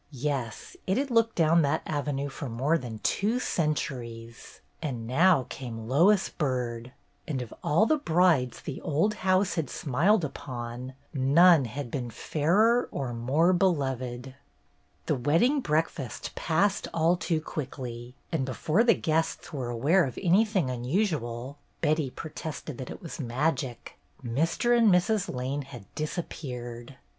[0.13, 5.87] Yes, it had looked down that avenue for more than two centuries; and now came
[5.87, 6.91] Lois Byrd;
[7.27, 12.89] and of all the brides the old house had smiled upon, none had been fairer
[12.91, 14.33] or more beloved.
[15.05, 20.71] The wedding breakfast passed all too quickly, and before the guests were aware of anything
[20.71, 24.75] unusual— Betty protested that it was magic— Mr.
[24.75, 25.31] and Mrs.
[25.31, 26.95] Lane had dis appeared.